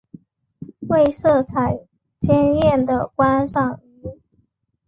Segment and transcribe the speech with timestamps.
[0.87, 1.77] 为色彩
[2.21, 4.19] 鲜艳的观赏鱼。